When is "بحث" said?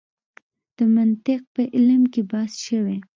2.31-2.53